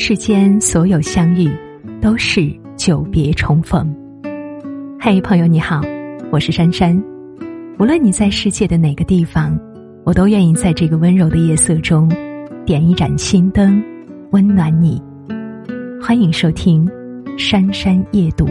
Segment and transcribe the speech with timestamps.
[0.00, 1.50] 世间所有相遇，
[2.00, 3.92] 都是久别重逢。
[5.00, 5.82] 嘿，朋友你好，
[6.30, 6.96] 我是珊珊。
[7.80, 9.58] 无论你在世界的哪个地方，
[10.04, 12.08] 我都愿意在这个温柔的夜色中，
[12.64, 13.82] 点一盏心灯，
[14.30, 15.02] 温暖你。
[16.00, 16.86] 欢迎收听
[17.36, 18.46] 《珊珊夜读》。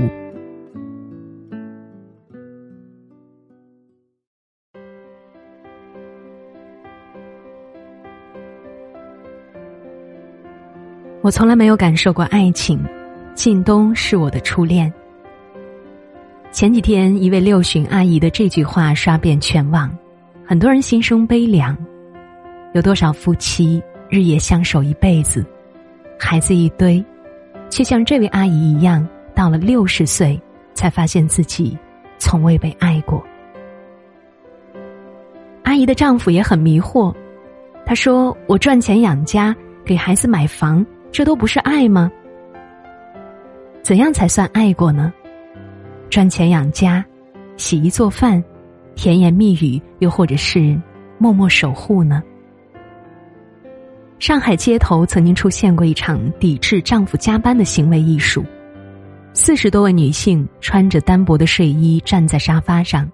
[11.27, 12.81] 我从来没有感受过爱情，
[13.36, 14.90] 靳东是我的初恋。
[16.53, 19.94] 前几天，一位六旬阿姨的这句话刷遍全网，
[20.45, 21.77] 很多人心生悲凉。
[22.73, 25.45] 有多少夫妻日夜相守一辈子，
[26.17, 27.03] 孩子一堆，
[27.70, 29.05] 却像这位阿姨一样，
[29.36, 30.41] 到了六十岁
[30.73, 31.78] 才发现自己
[32.17, 33.22] 从未被爱过。
[35.64, 37.14] 阿姨的丈夫也很迷惑，
[37.86, 39.53] 他说：“我赚钱养家，
[39.84, 40.86] 给孩子买房。”
[41.17, 42.12] 这都不是爱吗？
[43.81, 45.11] 怎样才算爱过呢？
[46.11, 47.03] 赚钱养家，
[47.55, 48.44] 洗衣做饭，
[48.94, 50.80] 甜言蜜语，又或者是
[51.17, 52.22] 默默守护呢？
[54.19, 58.45] 上海街头曾经出现过一场抵制丈夫加班的行为艺术，
[59.33, 63.11] 四十多位女性穿着单薄的睡衣站在沙发上，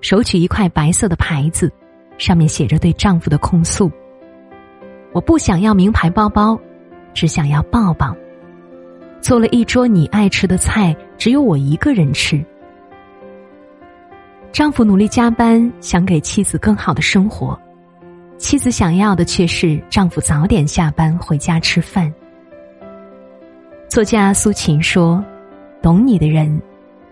[0.00, 1.70] 手取一块白色的牌子，
[2.16, 3.92] 上面写着对丈夫的控诉
[5.12, 6.58] ：“我不想要名牌包包。”
[7.14, 8.14] 只想要抱抱。
[9.20, 12.44] 做了一桌你爱吃的菜，只有我一个人吃。
[14.50, 17.58] 丈夫努力加班，想给妻子更好的生活，
[18.36, 22.12] 妻子想要的却是丈夫早点下班回家吃饭。
[23.88, 25.24] 作家苏秦说
[25.80, 26.60] ：“懂你的人，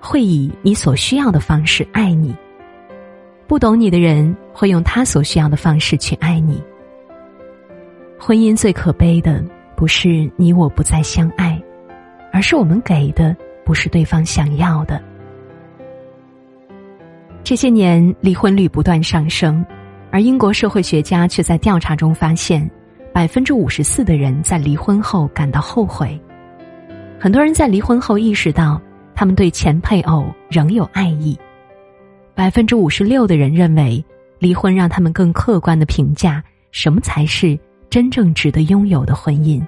[0.00, 2.34] 会以你所需要的方式爱你；
[3.46, 6.62] 不懂你的人，会用他所需要的方式去爱你。”
[8.18, 9.42] 婚姻最可悲的。
[9.80, 11.58] 不是你我不再相爱，
[12.34, 15.02] 而是我们给的不是对方想要的。
[17.42, 19.64] 这些年离婚率不断上升，
[20.10, 22.70] 而英国社会学家却在调查中发现，
[23.10, 26.20] 百分之五十四的人在离婚后感到后悔。
[27.18, 28.78] 很多人在离婚后意识到，
[29.14, 31.34] 他们对前配偶仍有爱意。
[32.34, 34.04] 百分之五十六的人认为，
[34.38, 37.58] 离婚让他们更客观的评价什么才是。
[37.90, 39.60] 真正值得拥有的婚姻。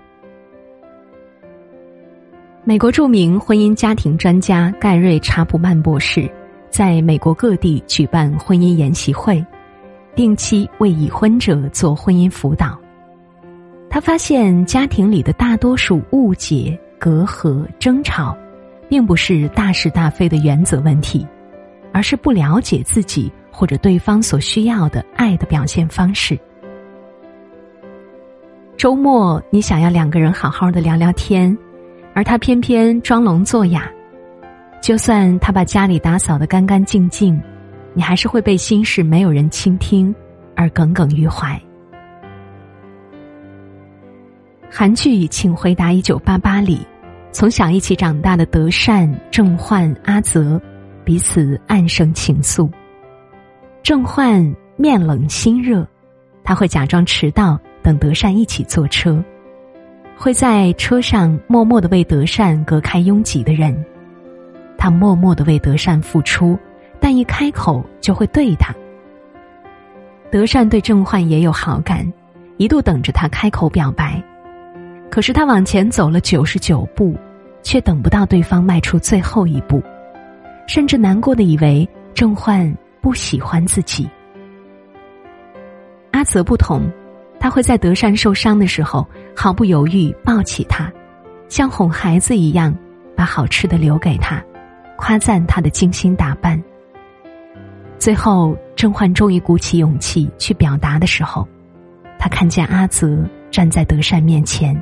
[2.62, 6.31] 美国著名婚姻家庭专家盖瑞·查普曼博士
[6.71, 9.44] 在美国各地举办婚姻研习会，
[10.15, 12.78] 定期为已婚者做婚姻辅导。
[13.91, 18.37] 他发现，家庭里的大多数误解、隔阂、争吵，
[18.88, 21.27] 并不是大是大非的原则问题，
[21.93, 26.38] 而是不了解自己或者对方所需要的爱的表现方式。
[28.82, 31.56] 周末，你想要两个人好好的聊聊天，
[32.15, 33.88] 而他偏偏装聋作哑。
[34.81, 37.41] 就算他把家里打扫的干干净净，
[37.94, 40.12] 你还是会被心事没有人倾听
[40.56, 41.56] 而耿耿于怀。
[44.69, 46.84] 韩剧《请回答一九八八》里，
[47.31, 50.60] 从小一起长大的德善、郑焕、阿泽，
[51.04, 52.69] 彼此暗生情愫。
[53.81, 55.87] 郑焕面冷心热，
[56.43, 57.56] 他会假装迟到。
[57.82, 59.22] 等德善一起坐车，
[60.16, 63.84] 会在车上默默的为德善隔开拥挤的人。
[64.78, 66.59] 他默默的为德善付出，
[67.00, 68.75] 但一开口就会对他。
[70.31, 72.10] 德善对郑焕也有好感，
[72.56, 74.22] 一度等着他开口表白，
[75.10, 77.14] 可是他往前走了九十九步，
[77.62, 79.82] 却等不到对方迈出最后一步，
[80.66, 84.09] 甚至难过的以为郑焕不喜欢自己。
[86.12, 86.82] 阿泽不同。
[87.42, 89.04] 他会在德善受伤的时候
[89.34, 90.91] 毫不犹豫抱起他，
[91.48, 92.72] 像哄孩子一样
[93.16, 94.41] 把好吃的留给他，
[94.97, 96.62] 夸赞他的精心打扮。
[97.98, 101.47] 最后，郑焕终于鼓起勇气去表达的时候，
[102.16, 104.81] 他看见阿泽站在德善面前，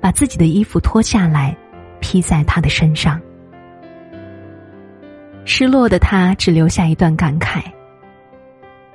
[0.00, 1.54] 把自己的衣服脱下来
[2.00, 3.20] 披在他的身上。
[5.44, 7.62] 失落的他只留下一段感慨：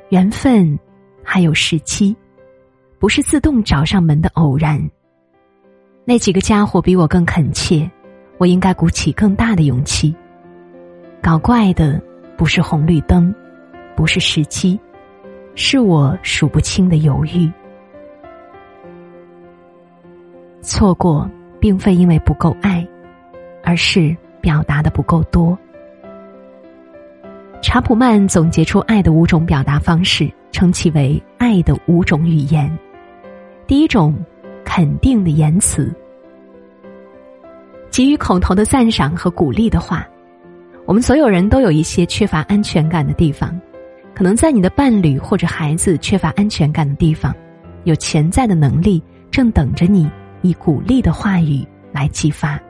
[0.10, 0.80] 缘分
[1.24, 2.16] 还有时机。
[3.00, 4.82] 不是自动找上门的偶然。
[6.04, 7.90] 那几个家伙比我更恳切，
[8.38, 10.16] 我应该鼓起更大的勇气。
[11.22, 12.02] 搞怪的
[12.38, 13.34] 不是红绿灯，
[13.96, 14.80] 不是时机，
[15.56, 17.52] 是我数不清的犹豫。
[20.62, 22.88] 错过并非因为不够爱，
[23.64, 25.58] 而是表达的不够多。
[27.62, 32.72] 查普曼总结出爱的五种表达方式，称其为“爱的五种语言”。
[33.68, 34.14] 第一种，
[34.64, 35.92] 肯定的言辞，
[37.90, 40.08] 给予口头的赞赏和鼓励的话。
[40.86, 43.60] 我们所有人都有一些缺乏安全感的地方，
[44.14, 47.34] 可能在你的伴侣或者孩子缺乏安全感的地方，
[47.86, 49.02] 有潜在的能力
[49.32, 50.08] 正等着你
[50.44, 52.62] 以鼓励的话语来激发。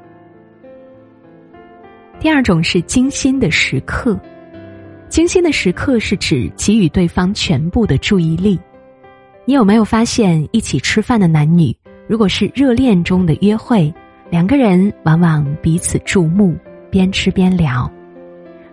[2.22, 4.18] 第二种是精心的时刻，
[5.10, 8.58] 精心的时刻是指给予对方全部的注意力。
[9.46, 11.76] 你有没有发现，一起吃饭的男女，
[12.08, 13.94] 如果是热恋中的约会，
[14.30, 16.56] 两个人往往彼此注目，
[16.90, 17.88] 边吃边聊；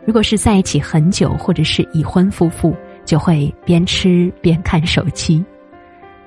[0.07, 2.75] 如果是在一起很久或者是已婚夫妇，
[3.05, 5.45] 就会边吃边看手机。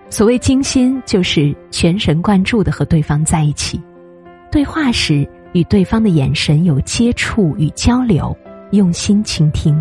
[0.09, 3.81] 所谓精心，就是全神贯注的和对方在一起，
[4.51, 5.27] 对话时。
[5.55, 8.37] 与对方的眼神有接触与交流，
[8.71, 9.73] 用心倾听。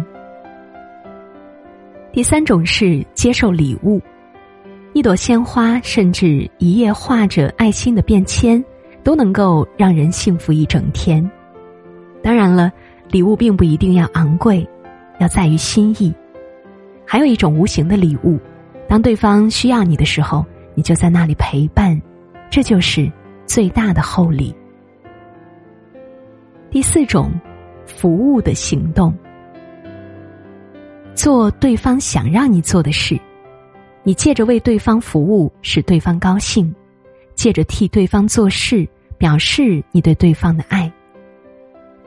[2.12, 4.00] 第三种是接受礼物，
[4.94, 8.64] 一朵鲜花，甚至一页画着爱心的便签，
[9.02, 11.28] 都能够让人幸福一整天。
[12.22, 12.72] 当然了，
[13.08, 14.64] 礼物并不一定要昂贵，
[15.18, 16.14] 要在于心意。
[17.04, 18.38] 还有一种无形的礼物，
[18.88, 20.46] 当对方需要你的时候，
[20.76, 22.00] 你就在那里陪伴，
[22.48, 23.10] 这就是
[23.46, 24.54] 最大的厚礼。
[26.70, 27.32] 第四种，
[27.84, 29.12] 服务的行动，
[31.16, 33.18] 做对方想让你做的事，
[34.04, 36.72] 你借着为对方服务使对方高兴，
[37.34, 38.86] 借着替对方做事
[39.18, 40.92] 表示你对对方的爱。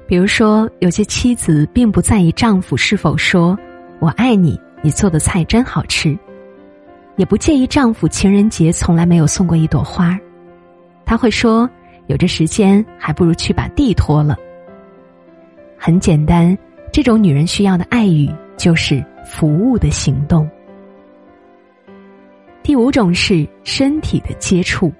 [0.07, 3.57] 比如说，有些妻子并不在意丈夫是否说
[3.99, 6.17] “我爱你”，你做的菜真好吃，
[7.15, 10.19] 也不介意丈夫情人节从来没有送过一朵花儿，
[11.03, 11.69] 他会说
[12.07, 14.37] ：“有这时间，还不如去把地拖了。”
[15.77, 16.57] 很简单，
[16.93, 20.49] 这种女人需要的爱语就是服务的行动。
[22.67, 24.91] 第五种是身体的接触，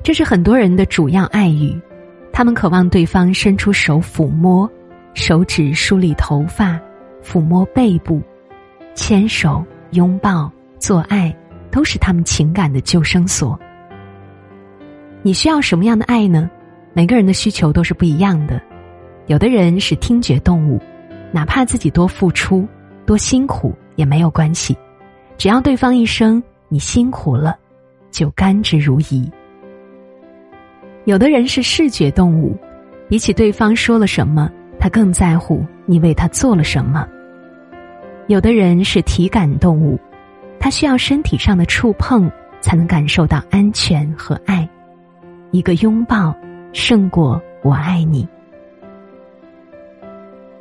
[0.00, 1.76] 这是很多人的主要爱语，
[2.32, 4.70] 他们渴望对方伸出手抚摸，
[5.12, 6.80] 手指梳理头发，
[7.20, 8.22] 抚摸背部，
[8.94, 10.48] 牵手、拥抱、
[10.78, 11.36] 做爱，
[11.68, 13.58] 都是他们情感的救生索。
[15.20, 16.48] 你需要什么样的爱呢？
[16.92, 18.62] 每个人的需求都是不一样的，
[19.26, 20.80] 有的人是听觉动物，
[21.32, 22.68] 哪怕自己多付出、
[23.04, 24.78] 多辛苦也没有关系，
[25.40, 27.56] 只要对方一声“你辛苦了”，
[28.12, 29.26] 就甘之如饴。
[31.06, 32.54] 有的人是视觉动物，
[33.08, 37.08] 比起对方说了什么，他更在乎你为他做了什么。
[38.26, 39.98] 有的人是体感动物，
[40.58, 44.68] 他需要身体上的触碰才能感受到安全和爱，
[45.52, 46.36] 一个拥抱。
[46.74, 48.28] 胜过我爱你。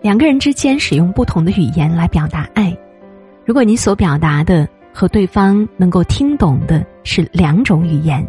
[0.01, 2.75] 两个人之间使用不同的语言来表达爱，
[3.49, 8.23] 如果你所表达的和对方能够听懂的是两种语言，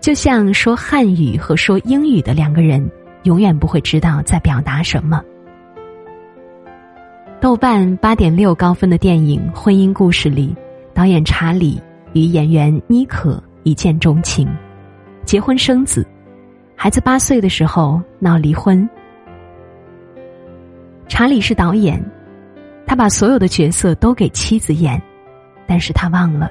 [0.00, 2.88] 就像说汉语和说英语的两个人，
[3.24, 5.20] 永远不会知道在表达什么。
[7.40, 10.54] 豆瓣八点六高分的电影《婚姻故事》里，
[10.94, 14.48] 导演查理与演员妮可一见钟情，
[15.24, 16.06] 结婚生子。
[16.76, 18.88] 孩子八岁的时候闹离婚，
[21.08, 22.00] 查理是导演，
[22.86, 25.00] 他把所有的角色都给妻子演，
[25.66, 26.50] 但是他忘了，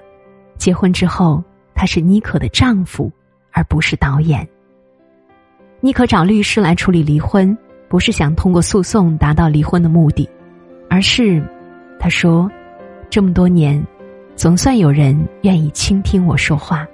[0.58, 1.44] 结婚之后
[1.76, 3.12] 他是妮可的丈夫，
[3.52, 4.48] 而不是导演。
[5.80, 7.56] 妮可找律师来处理离婚，
[7.90, 10.28] 不是想通过诉讼达到离婚的目的，
[10.90, 11.44] 而是，
[12.00, 12.50] 他说，
[13.10, 13.86] 这么多年，
[14.36, 16.88] 总算有人愿意倾听我说话。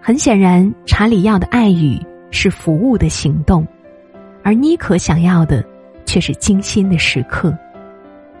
[0.00, 3.66] 很显然，查理要的爱语是服务的行动，
[4.42, 5.62] 而妮可想要的
[6.08, 7.56] 却是精心的时刻。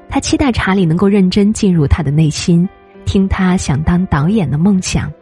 [0.08, 2.66] 他期待查理能够认真进入他的内心，
[3.04, 5.12] 听他想当导演的梦想。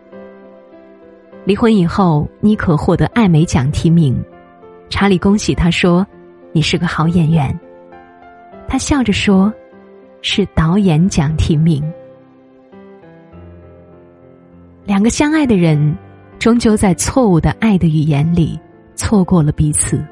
[1.45, 4.17] 离婚以后，妮可获得艾美奖提名，
[4.89, 6.07] 查理恭喜他说
[6.55, 7.59] ：“你是个好演员。”
[8.69, 9.53] 他笑着说
[10.23, 11.83] ：“是导演奖提名。”
[14.87, 15.97] 两个相爱的人。
[16.39, 18.61] 终究在错误的爱的语言里
[18.95, 20.05] 错过了彼此。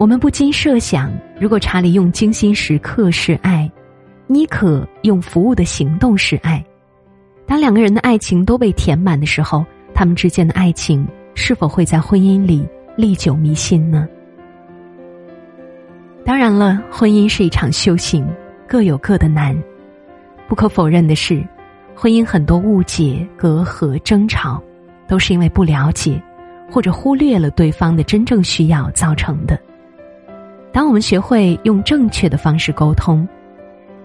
[0.00, 3.70] 我们不禁设想，如果查理用精心时刻是爱，
[4.26, 6.64] 妮可用服务的行动是爱，
[7.44, 12.66] 当两个人的爱情都被填满的时候，他们之间的爱情是否会在婚姻里
[12.96, 14.08] 历久弥新呢？
[16.24, 18.26] 当然了，婚姻是一场修行，
[18.66, 19.54] 各有各的难。
[20.48, 21.46] 不可否认的是，
[21.94, 24.62] 婚姻很多误解、隔阂、争吵。
[25.06, 26.22] 都是因为不了解，
[26.70, 29.60] 或者忽略了对方的真正需要造成的。
[30.72, 33.26] 当我们学会用正确的方式沟通，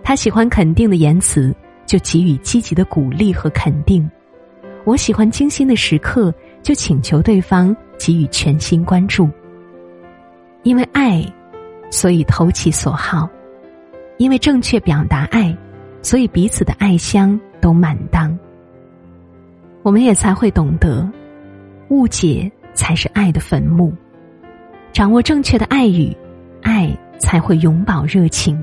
[0.03, 1.55] 他喜欢肯定的言辞，
[1.85, 4.03] 就给予积极的鼓励和肯定；
[4.83, 9.29] 我喜欢精心的时刻，就请求对方给予全心关注。
[10.63, 11.23] 因为爱，
[11.91, 13.29] 所以投其所好；
[14.17, 15.55] 因为正确表达爱，
[16.01, 18.35] 所以彼此的爱香都满当。
[19.83, 21.07] 我们也才会懂得，
[21.89, 23.93] 误解才是爱的坟墓。
[24.91, 26.15] 掌握正确的爱语，
[26.65, 28.57] 爱才会永葆热情。